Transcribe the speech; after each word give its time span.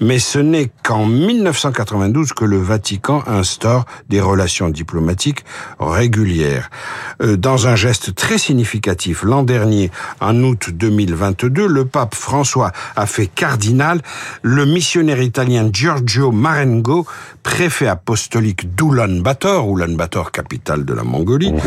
Mais 0.00 0.18
ce 0.18 0.38
n'est 0.38 0.70
qu'en 0.82 1.06
1992 1.06 2.32
que 2.32 2.44
le 2.44 2.58
Vatican 2.58 3.22
instaure 3.26 3.84
des 4.08 4.20
relations 4.20 4.68
diplomatiques 4.68 5.44
régulières. 5.78 6.70
Euh, 7.22 7.36
dans 7.36 7.66
un 7.66 7.76
geste 7.76 8.14
très 8.14 8.38
significatif, 8.38 9.22
l'an 9.22 9.42
dernier, 9.42 9.90
en 10.20 10.42
août 10.42 10.70
2022, 10.72 11.66
le 11.66 11.84
pape 11.84 12.14
François 12.14 12.72
a 12.96 13.06
fait 13.06 13.26
cardinal 13.26 14.00
le 14.42 14.66
missionnaire 14.66 15.22
italien 15.22 15.70
Giorgio 15.72 16.32
Marengo, 16.32 17.06
préfet 17.42 17.86
apostolique 17.86 18.74
d'Oulan-Bator, 18.74 19.68
Oulan-Bator, 19.68 20.32
capitale 20.32 20.57
de 20.66 20.94
la 20.94 21.04
Mongolie. 21.04 21.52
Mmh. 21.52 21.58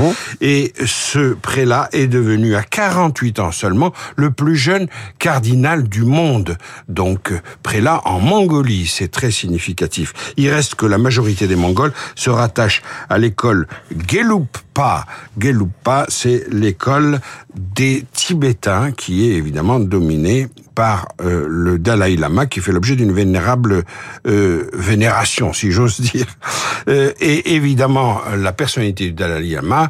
Et 0.42 0.74
ce 0.86 1.34
prélat 1.34 1.90
est 1.92 2.08
devenu 2.08 2.56
à 2.56 2.64
48 2.64 3.40
ans 3.40 3.52
seulement 3.52 3.94
le 4.16 4.32
plus 4.32 4.56
jeune 4.56 4.88
cardinal 5.20 5.88
du 5.88 6.04
monde. 6.04 6.58
Donc, 6.88 7.34
prélat 7.64 8.02
en 8.06 8.20
Mongolie, 8.20 8.88
c'est 8.88 9.10
très 9.10 9.32
significatif. 9.32 10.14
Il 10.38 10.50
reste 10.50 10.76
que 10.76 10.86
la 10.86 10.98
majorité 10.98 11.48
des 11.48 11.56
Mongols 11.56 11.94
se 12.16 12.30
rattachent 12.30 12.82
à 13.10 13.18
l'école 13.18 13.68
Gelugpa. 14.08 15.06
Gelugpa, 15.40 16.06
c'est 16.10 16.46
l'école 16.52 17.20
des 17.56 18.06
Tibétains 18.14 18.92
qui 18.92 19.30
est 19.30 19.34
évidemment 19.34 19.80
dominée 19.80 20.48
par 20.76 21.10
euh, 21.22 21.46
le 21.48 21.78
Dalai 21.78 22.16
Lama 22.16 22.46
qui 22.46 22.60
fait 22.60 22.72
l'objet 22.72 22.96
d'une 22.96 23.12
vénérable 23.12 23.84
euh, 24.28 24.70
vénération, 24.74 25.54
si 25.54 25.72
j'ose 25.72 26.00
dire. 26.14 26.26
Euh, 26.88 27.12
et 27.20 27.56
évidemment, 27.56 28.22
la 28.38 28.54
personnalité 28.54 29.06
du 29.06 29.14
Dalai 29.14 29.50
Lama, 29.50 29.90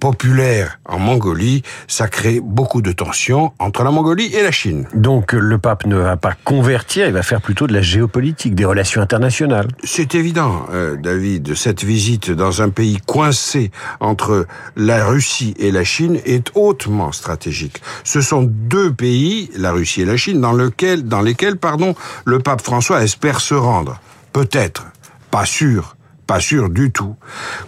populaire 0.00 0.78
en 0.84 0.98
Mongolie, 0.98 1.62
ça 1.86 2.08
crée 2.08 2.40
beaucoup 2.40 2.82
de 2.82 2.92
tensions 2.92 3.52
entre 3.58 3.82
la 3.82 3.90
Mongolie 3.90 4.34
et 4.34 4.42
la 4.42 4.50
Chine. 4.50 4.86
Donc 4.94 5.32
le 5.32 5.58
pape 5.58 5.86
ne 5.86 5.96
va 5.96 6.16
pas 6.16 6.34
convertir, 6.44 7.06
il 7.06 7.12
va 7.12 7.22
faire 7.22 7.40
plutôt 7.40 7.66
de 7.66 7.72
la 7.72 7.82
géopolitique, 7.82 8.54
des 8.54 8.64
relations 8.64 9.00
internationales. 9.00 9.68
C'est 9.84 10.14
évident, 10.14 10.66
David. 11.02 11.54
Cette 11.54 11.82
visite 11.84 12.30
dans 12.30 12.62
un 12.62 12.68
pays 12.68 12.98
coincé 13.04 13.70
entre 14.00 14.46
la 14.76 15.04
Russie 15.04 15.54
et 15.58 15.70
la 15.72 15.84
Chine 15.84 16.20
est 16.24 16.50
hautement 16.54 17.12
stratégique. 17.12 17.82
Ce 18.04 18.20
sont 18.20 18.42
deux 18.42 18.92
pays, 18.92 19.50
la 19.56 19.72
Russie 19.72 19.87
et 19.96 20.04
la 20.04 20.16
Chine, 20.16 20.40
dans, 20.40 20.52
lequel, 20.52 21.06
dans 21.06 21.22
lesquels 21.22 21.56
pardon, 21.56 21.94
le 22.24 22.40
pape 22.40 22.60
François 22.60 23.02
espère 23.02 23.40
se 23.40 23.54
rendre. 23.54 24.00
Peut-être, 24.32 24.86
pas 25.30 25.46
sûr, 25.46 25.96
pas 26.28 26.40
sûr 26.40 26.68
du 26.68 26.92
tout. 26.92 27.16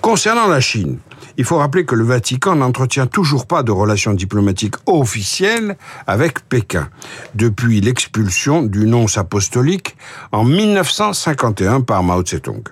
Concernant 0.03 0.47
la 0.47 0.60
Chine, 0.60 0.98
il 1.38 1.44
faut 1.44 1.56
rappeler 1.56 1.87
que 1.87 1.94
le 1.94 2.04
Vatican 2.04 2.54
n'entretient 2.54 3.06
toujours 3.06 3.47
pas 3.47 3.62
de 3.62 3.72
relations 3.72 4.12
diplomatiques 4.12 4.75
officielles 4.84 5.76
avec 6.06 6.41
Pékin, 6.48 6.88
depuis 7.34 7.81
l'expulsion 7.81 8.62
du 8.62 8.87
nonce 8.87 9.16
apostolique 9.16 9.97
en 10.32 10.44
1951 10.44 11.81
par 11.81 12.03
Mao 12.03 12.22
Tse-tung. 12.22 12.62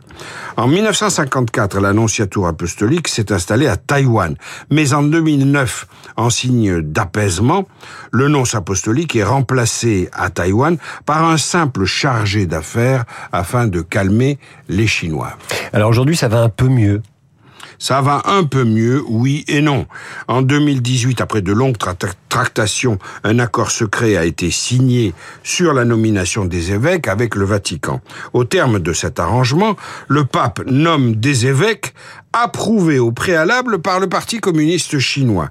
En 0.56 0.66
1954, 0.66 1.80
l'annonciature 1.80 2.46
apostolique 2.46 3.08
s'est 3.08 3.32
installée 3.32 3.68
à 3.68 3.76
Taïwan, 3.76 4.36
mais 4.70 4.92
en 4.92 5.02
2009, 5.02 5.86
en 6.16 6.28
signe 6.28 6.82
d'apaisement, 6.82 7.66
le 8.10 8.28
nonce 8.28 8.54
apostolique 8.54 9.16
est 9.16 9.24
remplacé 9.24 10.10
à 10.12 10.28
Taïwan 10.30 10.76
par 11.06 11.24
un 11.24 11.38
simple 11.38 11.84
chargé 11.84 12.46
d'affaires 12.46 13.04
afin 13.32 13.66
de 13.66 13.80
calmer 13.80 14.38
les 14.68 14.86
Chinois. 14.86 15.38
Alors 15.78 15.90
aujourd'hui, 15.90 16.16
ça 16.16 16.26
va 16.26 16.42
un 16.42 16.48
peu 16.48 16.66
mieux. 16.66 17.02
Ça 17.78 18.00
va 18.00 18.22
un 18.24 18.42
peu 18.42 18.64
mieux, 18.64 19.00
oui 19.06 19.44
et 19.46 19.60
non. 19.60 19.86
En 20.26 20.42
2018, 20.42 21.20
après 21.20 21.40
de 21.40 21.52
longues 21.52 21.76
tractations, 22.28 22.98
un 23.22 23.38
accord 23.38 23.70
secret 23.70 24.16
a 24.16 24.24
été 24.24 24.50
signé 24.50 25.14
sur 25.44 25.74
la 25.74 25.84
nomination 25.84 26.46
des 26.46 26.72
évêques 26.72 27.06
avec 27.06 27.36
le 27.36 27.44
Vatican. 27.44 28.00
Au 28.32 28.42
terme 28.42 28.80
de 28.80 28.92
cet 28.92 29.20
arrangement, 29.20 29.76
le 30.08 30.24
pape 30.24 30.62
nomme 30.66 31.14
des 31.14 31.46
évêques 31.46 31.94
approuvés 32.32 32.98
au 32.98 33.12
préalable 33.12 33.78
par 33.78 34.00
le 34.00 34.08
Parti 34.08 34.40
communiste 34.40 34.98
chinois. 34.98 35.50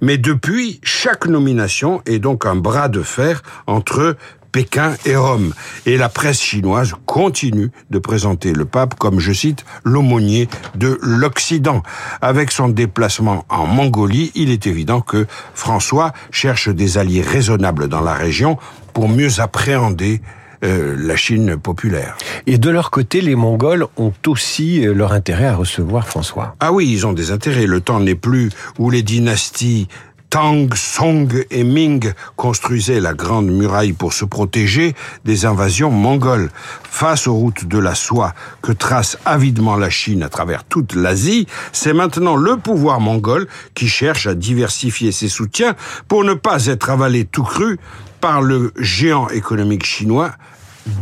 Mais 0.00 0.16
depuis, 0.16 0.80
chaque 0.82 1.26
nomination 1.26 2.00
est 2.06 2.20
donc 2.20 2.46
un 2.46 2.56
bras 2.56 2.88
de 2.88 3.02
fer 3.02 3.42
entre 3.66 4.16
Pékin 4.58 4.96
et 5.06 5.14
Rome. 5.14 5.54
Et 5.86 5.96
la 5.96 6.08
presse 6.08 6.40
chinoise 6.40 6.92
continue 7.06 7.70
de 7.90 8.00
présenter 8.00 8.52
le 8.52 8.64
pape 8.64 8.96
comme, 8.96 9.20
je 9.20 9.32
cite, 9.32 9.64
l'aumônier 9.84 10.48
de 10.74 10.98
l'Occident. 11.00 11.84
Avec 12.22 12.50
son 12.50 12.68
déplacement 12.68 13.44
en 13.50 13.68
Mongolie, 13.68 14.32
il 14.34 14.50
est 14.50 14.66
évident 14.66 15.00
que 15.00 15.28
François 15.54 16.12
cherche 16.32 16.70
des 16.70 16.98
alliés 16.98 17.22
raisonnables 17.22 17.86
dans 17.86 18.00
la 18.00 18.14
région 18.14 18.58
pour 18.94 19.08
mieux 19.08 19.38
appréhender 19.38 20.22
euh, 20.64 20.96
la 20.98 21.14
Chine 21.14 21.56
populaire. 21.56 22.16
Et 22.48 22.58
de 22.58 22.68
leur 22.68 22.90
côté, 22.90 23.20
les 23.20 23.36
Mongols 23.36 23.86
ont 23.96 24.12
aussi 24.26 24.84
euh, 24.84 24.92
leur 24.92 25.12
intérêt 25.12 25.46
à 25.46 25.54
recevoir 25.54 26.08
François. 26.08 26.56
Ah 26.58 26.72
oui, 26.72 26.90
ils 26.90 27.06
ont 27.06 27.12
des 27.12 27.30
intérêts. 27.30 27.66
Le 27.66 27.80
temps 27.80 28.00
n'est 28.00 28.16
plus 28.16 28.50
où 28.76 28.90
les 28.90 29.02
dynasties 29.02 29.86
Tang, 30.30 30.68
Song 30.74 31.46
et 31.50 31.64
Ming 31.64 32.12
construisaient 32.36 33.00
la 33.00 33.14
grande 33.14 33.50
muraille 33.50 33.94
pour 33.94 34.12
se 34.12 34.26
protéger 34.26 34.94
des 35.24 35.46
invasions 35.46 35.90
mongoles. 35.90 36.50
Face 36.82 37.26
aux 37.26 37.34
routes 37.34 37.66
de 37.66 37.78
la 37.78 37.94
soie 37.94 38.34
que 38.60 38.72
trace 38.72 39.16
avidement 39.24 39.76
la 39.76 39.88
Chine 39.88 40.22
à 40.22 40.28
travers 40.28 40.64
toute 40.64 40.94
l'Asie, 40.94 41.46
c'est 41.72 41.94
maintenant 41.94 42.36
le 42.36 42.58
pouvoir 42.58 43.00
mongol 43.00 43.48
qui 43.74 43.88
cherche 43.88 44.26
à 44.26 44.34
diversifier 44.34 45.12
ses 45.12 45.28
soutiens 45.28 45.74
pour 46.08 46.24
ne 46.24 46.34
pas 46.34 46.66
être 46.66 46.90
avalé 46.90 47.24
tout 47.24 47.44
cru 47.44 47.78
par 48.20 48.42
le 48.42 48.72
géant 48.78 49.28
économique 49.28 49.86
chinois 49.86 50.32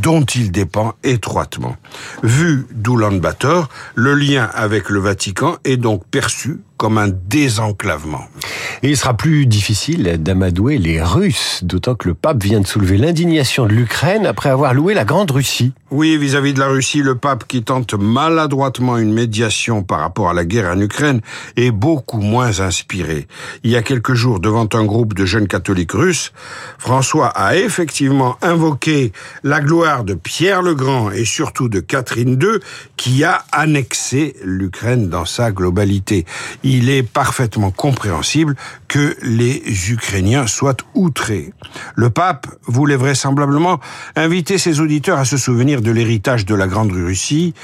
dont 0.02 0.24
il 0.24 0.50
dépend 0.50 0.94
étroitement. 1.04 1.76
Vu 2.22 2.66
d'Oulan-Bator, 2.72 3.68
le 3.94 4.14
lien 4.14 4.48
avec 4.54 4.90
le 4.90 5.00
Vatican 5.00 5.56
est 5.64 5.76
donc 5.76 6.04
perçu 6.06 6.60
comme 6.76 6.98
un 6.98 7.08
désenclavement. 7.08 8.28
Et 8.86 8.90
il 8.90 8.96
sera 8.96 9.14
plus 9.14 9.46
difficile 9.46 10.04
d'amadouer 10.22 10.78
les 10.78 11.02
Russes, 11.02 11.58
d'autant 11.64 11.96
que 11.96 12.06
le 12.06 12.14
pape 12.14 12.40
vient 12.40 12.60
de 12.60 12.68
soulever 12.68 12.98
l'indignation 12.98 13.66
de 13.66 13.72
l'Ukraine 13.72 14.26
après 14.26 14.48
avoir 14.48 14.74
loué 14.74 14.94
la 14.94 15.04
Grande 15.04 15.32
Russie. 15.32 15.72
Oui, 15.90 16.16
vis-à-vis 16.16 16.50
-vis 16.50 16.54
de 16.54 16.60
la 16.60 16.68
Russie, 16.68 17.02
le 17.02 17.16
pape 17.16 17.48
qui 17.48 17.64
tente 17.64 17.94
maladroitement 17.94 18.96
une 18.96 19.12
médiation 19.12 19.82
par 19.82 19.98
rapport 19.98 20.30
à 20.30 20.34
la 20.34 20.44
guerre 20.44 20.72
en 20.72 20.80
Ukraine 20.80 21.20
est 21.56 21.72
beaucoup 21.72 22.20
moins 22.20 22.60
inspiré. 22.60 23.26
Il 23.64 23.72
y 23.72 23.76
a 23.76 23.82
quelques 23.82 24.14
jours, 24.14 24.38
devant 24.38 24.68
un 24.72 24.84
groupe 24.84 25.14
de 25.14 25.24
jeunes 25.24 25.48
catholiques 25.48 25.92
russes, 25.92 26.32
François 26.78 27.28
a 27.28 27.56
effectivement 27.56 28.36
invoqué 28.40 29.12
la 29.42 29.60
gloire 29.60 30.04
de 30.04 30.14
Pierre 30.14 30.62
le 30.62 30.76
Grand 30.76 31.10
et 31.10 31.24
surtout 31.24 31.68
de 31.68 31.80
Catherine 31.80 32.38
II, 32.40 32.60
qui 32.96 33.24
a 33.24 33.44
annexé 33.50 34.36
l'Ukraine 34.44 35.08
dans 35.08 35.24
sa 35.24 35.50
globalité. 35.50 36.24
Il 36.62 36.88
est 36.88 37.04
parfaitement 37.04 37.72
compréhensible 37.72 38.54
que 38.88 39.16
les 39.22 39.62
Ukrainiens 39.90 40.46
soient 40.46 40.76
outrés. 40.94 41.52
Le 41.94 42.10
pape 42.10 42.46
voulait 42.66 42.96
vraisemblablement 42.96 43.80
inviter 44.14 44.58
ses 44.58 44.80
auditeurs 44.80 45.18
à 45.18 45.24
se 45.24 45.36
souvenir 45.36 45.82
de 45.82 45.90
l'héritage 45.90 46.46
de 46.46 46.54
la 46.54 46.66
Grande 46.66 46.92
Russie 46.92 47.54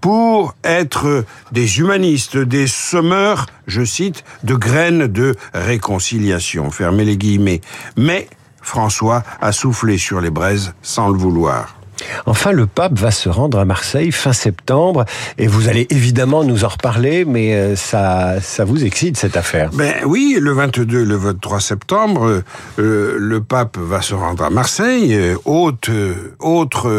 pour 0.00 0.54
être 0.64 1.24
des 1.52 1.78
humanistes, 1.78 2.36
des 2.36 2.66
semeurs, 2.66 3.46
je 3.66 3.84
cite, 3.84 4.24
de 4.42 4.54
graines 4.54 5.06
de 5.06 5.36
réconciliation. 5.54 6.70
Fermez 6.70 7.04
les 7.04 7.16
guillemets. 7.16 7.60
Mais 7.96 8.28
François 8.60 9.22
a 9.40 9.52
soufflé 9.52 9.98
sur 9.98 10.20
les 10.20 10.30
braises 10.30 10.74
sans 10.82 11.08
le 11.08 11.18
vouloir. 11.18 11.81
Enfin, 12.26 12.52
le 12.52 12.66
pape 12.66 12.98
va 12.98 13.10
se 13.10 13.28
rendre 13.28 13.58
à 13.58 13.64
Marseille 13.64 14.12
fin 14.12 14.32
septembre 14.32 15.04
et 15.38 15.46
vous 15.46 15.68
allez 15.68 15.86
évidemment 15.90 16.44
nous 16.44 16.64
en 16.64 16.68
reparler, 16.68 17.24
mais 17.24 17.54
euh, 17.54 17.76
ça, 17.76 18.40
ça 18.40 18.64
vous 18.64 18.84
excite 18.84 19.16
cette 19.16 19.36
affaire. 19.36 19.70
Ben 19.72 19.94
oui, 20.04 20.38
le 20.40 20.52
22, 20.52 21.04
le 21.04 21.16
23 21.16 21.60
septembre, 21.60 22.42
euh, 22.78 23.16
le 23.18 23.40
pape 23.40 23.76
va 23.78 24.02
se 24.02 24.14
rendre 24.14 24.44
à 24.44 24.50
Marseille, 24.50 25.14
euh, 25.14 25.36
haute, 25.44 25.90
autre 26.38 26.90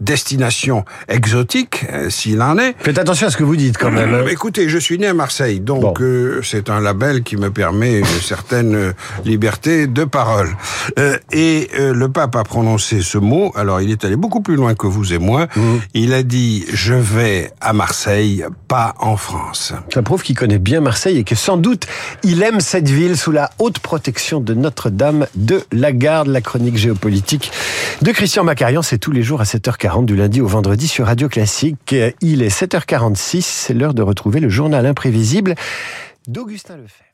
destination 0.00 0.84
exotique, 1.08 1.86
s'il 2.08 2.42
en 2.42 2.58
est. 2.58 2.74
Faites 2.78 2.98
attention 2.98 3.26
à 3.26 3.30
ce 3.30 3.36
que 3.36 3.44
vous 3.44 3.56
dites 3.56 3.78
quand 3.78 3.90
même. 3.90 4.14
Hein. 4.14 4.24
Écoutez, 4.30 4.68
je 4.68 4.78
suis 4.78 4.98
né 4.98 5.06
à 5.06 5.14
Marseille, 5.14 5.60
donc 5.60 6.00
c'est 6.42 6.70
un 6.70 6.80
label 6.80 7.22
qui 7.22 7.36
me 7.36 7.50
permet 7.50 7.98
une 7.98 8.04
certaine 8.04 8.94
liberté 9.24 9.86
de 9.86 10.04
parole. 10.04 10.50
et 11.32 11.68
le 11.78 12.08
pape 12.08 12.36
a 12.36 12.44
prononcé 12.44 13.02
ce 13.02 13.18
mot. 13.18 13.52
Alors, 13.54 13.80
il 13.80 13.90
est 13.90 14.04
allé 14.04 14.16
beaucoup 14.22 14.40
plus 14.40 14.54
loin 14.54 14.76
que 14.76 14.86
vous 14.86 15.12
et 15.12 15.18
moi. 15.18 15.48
Mmh. 15.56 15.60
Il 15.94 16.14
a 16.14 16.22
dit 16.22 16.64
je 16.72 16.94
vais 16.94 17.52
à 17.60 17.72
Marseille, 17.72 18.44
pas 18.68 18.94
en 19.00 19.16
France. 19.16 19.74
Ça 19.92 20.00
prouve 20.00 20.22
qu'il 20.22 20.36
connaît 20.36 20.60
bien 20.60 20.80
Marseille 20.80 21.18
et 21.18 21.24
que 21.24 21.34
sans 21.34 21.56
doute 21.56 21.88
il 22.22 22.42
aime 22.42 22.60
cette 22.60 22.88
ville 22.88 23.16
sous 23.16 23.32
la 23.32 23.50
haute 23.58 23.80
protection 23.80 24.40
de 24.40 24.54
Notre-Dame 24.54 25.26
de 25.34 25.64
la 25.72 25.92
Garde. 25.92 26.28
La 26.28 26.40
chronique 26.40 26.76
géopolitique 26.76 27.50
de 28.00 28.12
Christian 28.12 28.44
Macarian, 28.44 28.82
c'est 28.82 28.98
tous 28.98 29.10
les 29.12 29.24
jours 29.24 29.40
à 29.40 29.44
7h40 29.44 30.04
du 30.04 30.14
lundi 30.14 30.40
au 30.40 30.46
vendredi 30.46 30.86
sur 30.86 31.06
Radio 31.06 31.28
Classique. 31.28 31.94
Il 32.20 32.42
est 32.42 32.62
7h46, 32.62 33.42
c'est 33.42 33.74
l'heure 33.74 33.94
de 33.94 34.02
retrouver 34.02 34.38
le 34.38 34.48
journal 34.48 34.86
imprévisible 34.86 35.56
d'Augustin 36.28 36.76
Lefebvre. 36.76 37.11